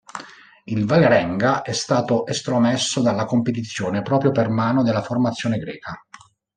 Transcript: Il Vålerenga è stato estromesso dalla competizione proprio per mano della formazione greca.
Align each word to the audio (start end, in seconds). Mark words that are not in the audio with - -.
Il 0.65 0.85
Vålerenga 0.85 1.61
è 1.61 1.73
stato 1.73 2.25
estromesso 2.25 3.01
dalla 3.03 3.25
competizione 3.25 4.01
proprio 4.01 4.31
per 4.31 4.49
mano 4.49 4.81
della 4.81 5.03
formazione 5.03 5.59
greca. 5.59 6.03